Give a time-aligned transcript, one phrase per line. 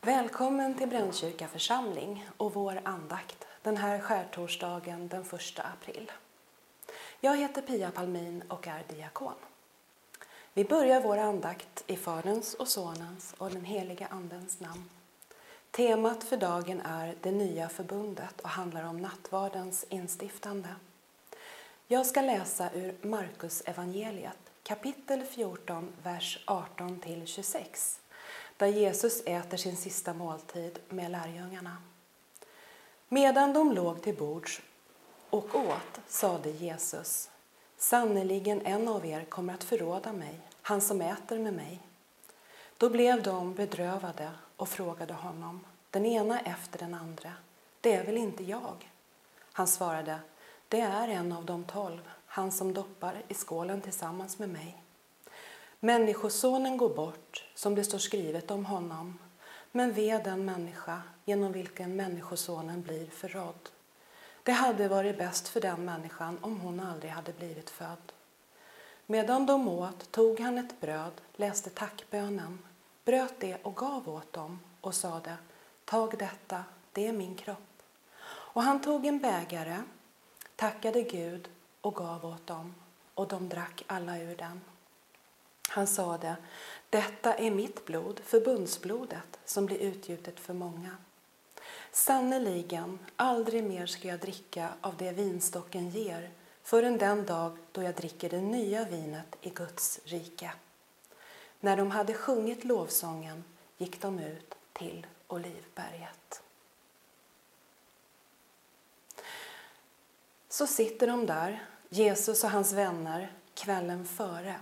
[0.00, 6.12] Välkommen till Brännkyrka församling och vår andakt den här skärtorsdagen den 1 april.
[7.20, 9.34] Jag heter Pia Palmin och är diakon.
[10.54, 14.95] Vi börjar vår andakt i Faderns och Sonens och den heliga Andens namn.
[15.76, 20.68] Temat för dagen är det nya förbundet och handlar om nattvardens instiftande.
[21.86, 27.98] Jag ska läsa ur Markus evangeliet kapitel 14, vers 18-26
[28.56, 31.76] där Jesus äter sin sista måltid med lärjungarna.
[33.08, 34.62] Medan de låg till bords
[35.30, 37.30] och åt sade Jesus
[37.76, 41.80] Sannerligen en av er kommer att förråda mig, han som äter med mig.
[42.76, 47.32] Då blev de bedrövade och frågade honom, den ena efter den andra,
[47.80, 48.90] det är väl inte jag?
[49.52, 50.18] Han svarade,
[50.68, 54.82] det är en av de tolv, han som doppar i skålen tillsammans med mig.
[55.80, 59.18] Människosonen går bort, som det står skrivet om honom,
[59.72, 63.68] men ve den människa genom vilken Människosonen blir förrådd.
[64.42, 68.12] Det hade varit bäst för den människan om hon aldrig hade blivit född.
[69.06, 72.58] Medan de åt tog han ett bröd, läste tackbönen,
[73.06, 75.36] bröt det och gav åt dem och sade
[75.84, 77.82] Tag detta, det är min kropp.
[78.28, 79.82] Och han tog en bägare,
[80.56, 81.48] tackade Gud
[81.80, 82.74] och gav åt dem,
[83.14, 84.60] och de drack alla ur den.
[85.68, 86.36] Han sade,
[86.90, 90.96] detta är mitt blod, förbundsblodet, som blir utgjutet för många.
[91.92, 96.30] Sannerligen, aldrig mer ska jag dricka av det vinstocken ger
[96.62, 100.52] förrän den dag då jag dricker det nya vinet i Guds rike.
[101.66, 103.44] När de hade sjungit lovsången
[103.76, 106.42] gick de ut till Olivberget.
[110.48, 114.54] Så sitter de där, Jesus och hans vänner, kvällen före.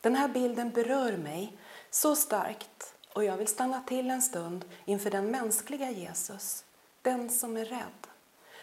[0.00, 1.56] Den här bilden berör mig
[1.90, 6.64] så starkt och jag vill stanna till en stund inför den mänskliga Jesus,
[7.02, 8.06] den som är rädd.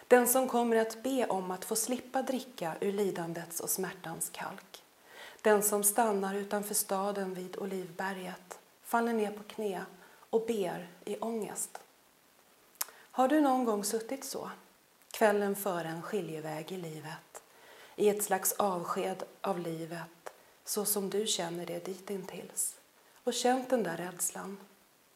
[0.08, 4.84] Den som kommer att be om att få slippa dricka ur lidandets och smärtans kalk.
[5.42, 9.86] Den som stannar utanför staden vid Olivberget, faller ner på knä
[10.30, 11.80] och ber i ångest.
[12.94, 14.52] Har du någon gång suttit så,
[15.12, 17.44] kvällen före en skiljeväg i livet,
[17.96, 20.34] i ett slags avsked av livet
[20.66, 22.76] så som du känner det ditintills
[23.24, 24.58] och känt den där rädslan.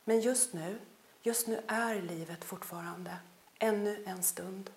[0.04, 0.80] Men just nu,
[1.22, 3.18] just nu är livet fortfarande,
[3.60, 4.70] ännu en stund.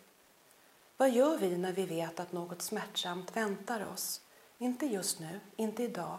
[0.96, 4.20] Vad gör vi när vi vet att något smärtsamt väntar oss?
[4.58, 6.18] Inte just nu, inte idag,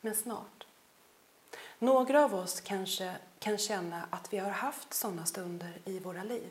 [0.00, 0.66] men snart.
[1.78, 6.50] Några av oss kanske kan känna att vi har haft sådana stunder i våra liv.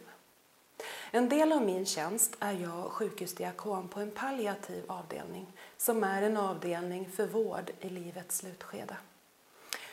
[1.11, 6.37] En del av min tjänst är jag sjukhusdiakon på en palliativ avdelning som är en
[6.37, 8.97] avdelning för vård i livets slutskede.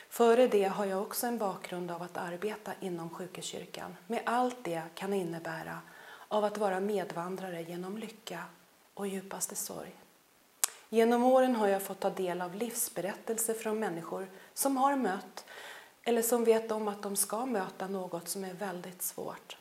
[0.09, 4.83] Före det har jag också en bakgrund av att arbeta inom sjukhuskyrkan med allt det
[4.95, 5.81] kan innebära
[6.29, 8.45] av att vara medvandrare genom lycka
[8.95, 9.95] och djupaste sorg.
[10.89, 15.45] Genom åren har jag fått ta del av livsberättelser från människor som har mött
[16.03, 19.57] eller som vet om att de ska möta något som är väldigt svårt.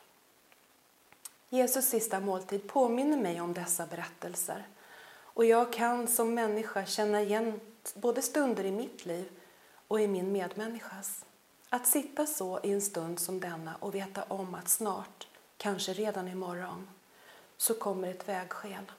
[1.49, 4.67] Jesus sista måltid påminner mig om dessa berättelser
[5.35, 7.59] och jag kan som människa känna igen
[7.93, 9.29] både stunder i mitt liv
[9.87, 11.25] och i min medmänniskas.
[11.69, 16.27] Att sitta så i en stund som denna och veta om att snart, kanske redan
[16.27, 16.89] imorgon,
[17.57, 18.91] så kommer ett vägskäl.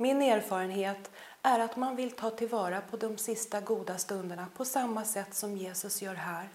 [0.00, 1.10] Min erfarenhet
[1.42, 5.56] är att man vill ta tillvara på de sista goda stunderna på samma sätt som
[5.56, 6.48] Jesus gör här,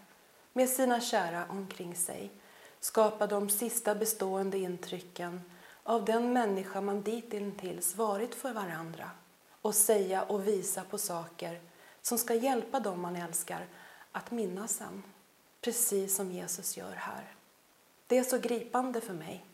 [0.53, 2.31] med sina kära omkring sig.
[2.80, 5.42] Skapa de sista bestående intrycken
[5.83, 9.09] av den människa man ditintills varit för varandra
[9.62, 11.59] och säga och visa på saker
[12.01, 13.68] som ska hjälpa dem man älskar
[14.12, 15.03] att minnas sen,
[15.62, 17.33] precis som Jesus gör här.
[18.07, 19.45] Det är så gripande för mig.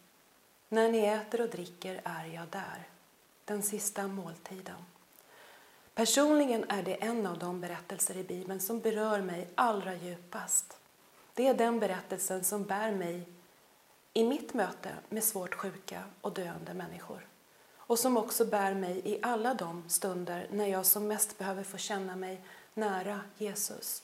[0.70, 2.91] När ni äter och dricker är jag där,
[3.52, 4.86] den sista måltiden.
[5.94, 10.78] Personligen är det en av de berättelser i Bibeln som berör mig allra djupast.
[11.34, 13.30] Det är den berättelsen som bär mig
[14.14, 17.28] i mitt möte med svårt sjuka och döende människor
[17.78, 21.78] och som också bär mig i alla de stunder när jag som mest behöver få
[21.78, 22.42] känna mig
[22.74, 24.04] nära Jesus.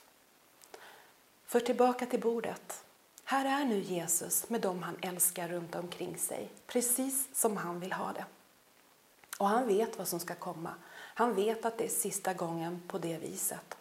[1.46, 2.84] För tillbaka till bordet.
[3.24, 7.94] Här är nu Jesus med dem han älskar runt omkring sig, precis som han vill
[7.94, 8.26] ha det.
[9.38, 10.74] Och han vet vad som ska komma.
[10.94, 13.78] Han vet att det är sista gången på det viset.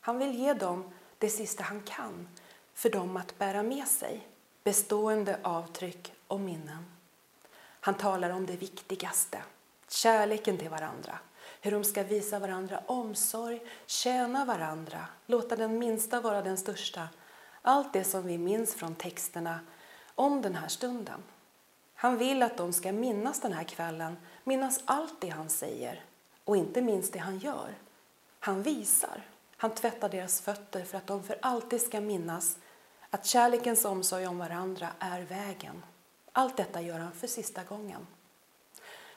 [0.00, 2.28] Han vill ge dem det sista han kan
[2.74, 4.28] för dem att bära med sig,
[4.64, 6.84] bestående avtryck och minnen.
[7.80, 9.42] Han talar om det viktigaste,
[9.88, 11.18] kärleken till varandra,
[11.60, 17.08] hur de ska visa varandra omsorg, tjäna varandra, låta den minsta vara den största.
[17.62, 19.60] Allt det som vi minns från texterna
[20.14, 21.22] om den här stunden.
[22.04, 26.04] Han vill att de ska minnas den här kvällen, minnas allt det han säger
[26.44, 27.74] och inte minst det han gör.
[28.40, 32.58] Han visar, han tvättar deras fötter för att de för alltid ska minnas
[33.10, 35.82] att kärlekens omsorg om varandra är vägen.
[36.32, 38.06] Allt detta gör han för sista gången.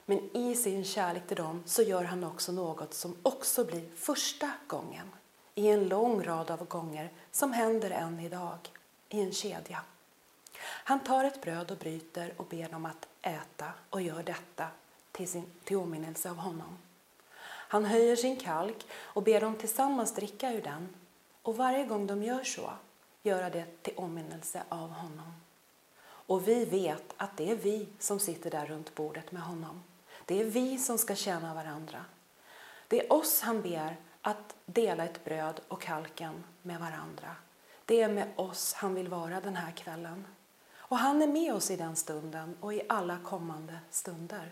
[0.06, 4.52] Men i sin kärlek till dem så gör han också något som också blir första
[4.68, 5.12] gången
[5.56, 8.58] i en lång rad av gånger som händer än idag,
[9.10, 9.82] i en kedja.
[10.62, 14.68] Han tar ett bröd och bryter och ber dem att äta och gör detta
[15.12, 16.78] till, sin, till åminnelse av honom.
[17.70, 20.90] Han höjer sin kalk och ber dem tillsammans dricka ur den
[21.42, 22.72] och varje gång de gör så
[23.24, 25.34] göra det till åminnelse av honom.
[26.02, 29.84] Och vi vet att det är vi som sitter där runt bordet med honom.
[30.26, 32.06] Det är vi som ska tjäna varandra.
[32.88, 37.36] Det är oss han ber att dela ett bröd och kalken med varandra.
[37.86, 40.26] Det är med oss han vill vara den här kvällen.
[40.88, 44.52] Och han är med oss i den stunden och i alla kommande stunder.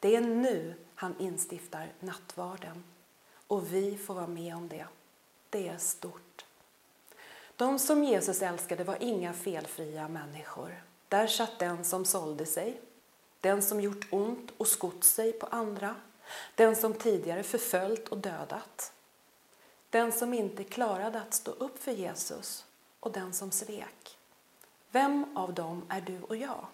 [0.00, 2.84] Det är nu han instiftar nattvarden
[3.46, 4.86] och vi får vara med om det.
[5.50, 6.44] Det är stort.
[7.56, 10.82] De som Jesus älskade var inga felfria människor.
[11.08, 12.80] Där satt den som sålde sig,
[13.40, 15.94] den som gjort ont och skott sig på andra,
[16.54, 18.92] den som tidigare förföljt och dödat,
[19.90, 22.66] den som inte klarade att stå upp för Jesus
[23.00, 24.17] och den som svek.
[24.90, 26.66] Vem av dem är du och jag?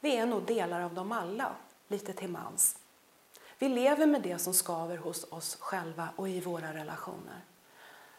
[0.00, 1.54] Vi är nog delar av dem alla,
[1.88, 2.78] lite till mans.
[3.58, 7.40] Vi lever med det som skaver hos oss själva och i våra relationer.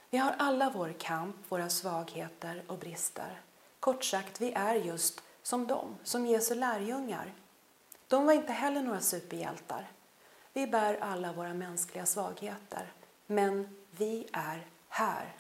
[0.10, 3.42] Vi har alla vår kamp, våra svagheter och brister.
[3.80, 7.34] Kort sagt, vi är just som dem, som Jesu lärjungar.
[8.08, 9.88] De var inte heller några superhjältar.
[10.54, 12.92] Vi bär alla våra mänskliga svagheter,
[13.28, 15.36] men vi är här.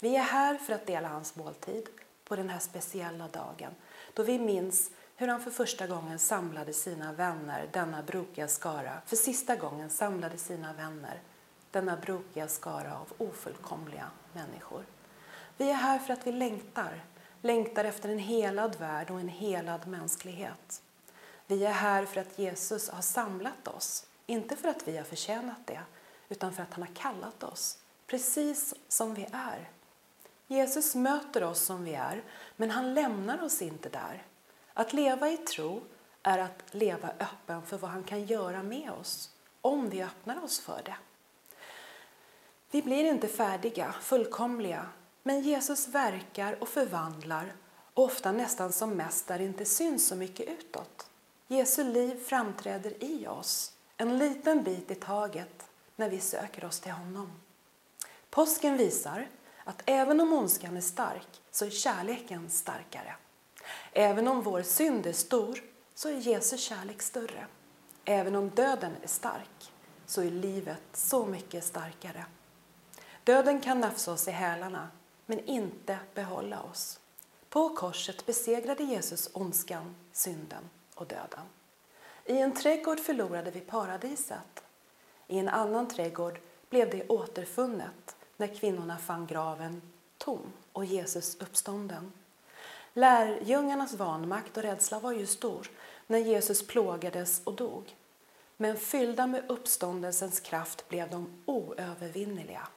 [0.00, 1.88] Vi är här för att dela hans måltid
[2.28, 3.74] på den här speciella dagen
[4.14, 9.16] då vi minns hur han för första gången samlade sina vänner, denna brokiga skara, för
[9.16, 11.20] sista gången samlade sina vänner,
[11.70, 14.84] denna brokiga skara av ofullkomliga människor.
[15.56, 17.04] Vi är här för att vi längtar,
[17.42, 20.82] längtar efter en helad värld och en helad mänsklighet.
[21.46, 25.66] Vi är här för att Jesus har samlat oss, inte för att vi har förtjänat
[25.66, 25.80] det,
[26.28, 29.68] utan för att han har kallat oss, precis som vi är.
[30.50, 32.22] Jesus möter oss som vi är,
[32.56, 34.26] men han lämnar oss inte där.
[34.74, 35.82] Att leva i tro
[36.22, 39.30] är att leva öppen för vad han kan göra med oss,
[39.60, 40.96] om vi öppnar oss för det.
[42.70, 44.86] Vi blir inte färdiga, fullkomliga,
[45.22, 47.52] men Jesus verkar och förvandlar,
[47.94, 51.10] ofta nästan som mest där det inte syns så mycket utåt.
[51.46, 56.92] Jesu liv framträder i oss, en liten bit i taget, när vi söker oss till
[56.92, 57.32] honom.
[58.30, 59.28] Påsken visar
[59.68, 63.14] att även om ondskan är stark så är kärleken starkare.
[63.92, 65.62] Även om vår synd är stor
[65.94, 67.46] så är Jesu kärlek större.
[68.04, 69.72] Även om döden är stark
[70.06, 72.24] så är livet så mycket starkare.
[73.24, 74.88] Döden kan nafsa oss i hälarna
[75.26, 77.00] men inte behålla oss.
[77.48, 81.46] På korset besegrade Jesus ondskan, synden och döden.
[82.24, 84.62] I en trädgård förlorade vi paradiset.
[85.26, 89.82] I en annan trädgård blev det återfunnet när kvinnorna fann graven
[90.18, 92.12] tom och Jesus uppstånden.
[92.92, 95.70] Lärjungarnas vanmakt och rädsla var ju stor
[96.06, 97.96] när Jesus plågades och dog.
[98.56, 102.68] Men fyllda med uppståndelsens kraft blev de oövervinneliga.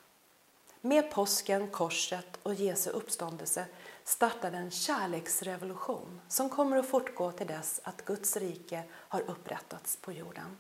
[0.82, 3.66] Med påsken, korset och Jesu uppståndelse
[4.04, 10.12] startade en kärleksrevolution som kommer att fortgå till dess att Guds rike har upprättats på
[10.12, 10.58] jorden.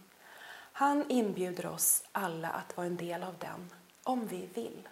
[0.73, 3.69] Han inbjuder oss alla att vara en del av den,
[4.03, 4.87] om vi vill.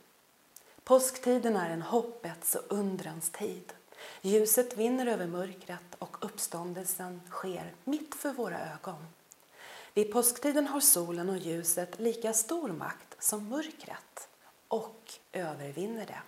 [0.90, 3.74] Påsktiden är en hoppets och undrans tid.
[4.22, 9.06] Ljuset vinner över mörkret och uppståndelsen sker mitt för våra ögon.
[9.94, 14.30] Vid påsktiden har solen och ljuset lika stor makt som mörkret
[14.68, 16.22] och övervinner det.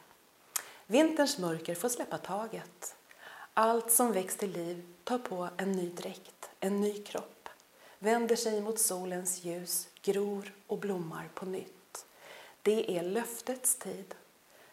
[0.88, 2.96] Vinterns mörker får släppa taget.
[3.54, 7.50] Allt som väcks till liv tar på en ny dräkt, en ny kropp,
[8.00, 12.06] vänder sig mot solens ljus, gror och blommar på nytt.
[12.62, 14.16] Det är löftets tid,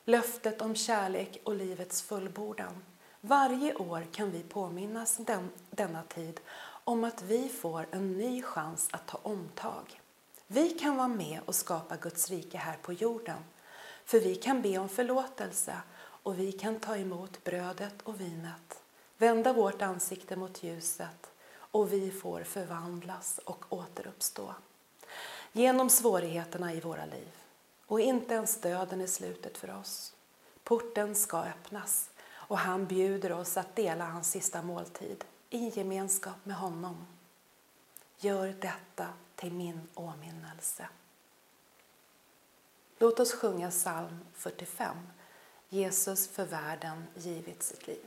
[0.08, 2.84] löftet om kärlek och livets fullbordan.
[3.20, 6.40] Varje år kan vi påminnas den, denna tid
[6.84, 10.00] om att vi får en ny chans att ta omtag.
[10.46, 13.38] Vi kan vara med och skapa Guds rike här på jorden.
[14.04, 18.82] För vi kan be om förlåtelse och vi kan ta emot brödet och vinet,
[19.18, 24.54] vända vårt ansikte mot ljuset och vi får förvandlas och återuppstå.
[25.52, 27.28] Genom svårigheterna i våra liv.
[27.88, 30.14] Och inte ens döden är slutet för oss.
[30.64, 36.57] Porten ska öppnas och han bjuder oss att dela hans sista måltid i gemenskap med
[36.57, 37.07] honom.
[38.18, 40.88] Gör detta till min åminnelse.
[42.99, 44.97] Låt oss sjunga psalm 45.
[45.68, 48.07] Jesus för världen givit sitt liv.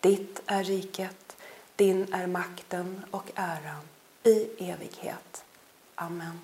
[0.00, 1.36] Ditt är riket,
[1.76, 3.88] din är makten och äran
[4.22, 5.44] i evighet.
[5.94, 6.40] Amen.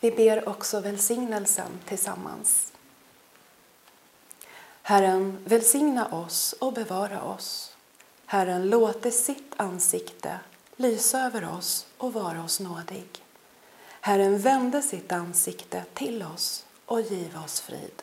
[0.00, 2.72] Vi ber också välsignelsen tillsammans.
[4.82, 7.76] Herren välsigna oss och bevara oss.
[8.26, 10.40] Herren låte sitt ansikte
[10.76, 13.24] lysa över oss och vara oss nådig.
[14.00, 18.02] Herren vände sitt ansikte till oss och giv oss frid.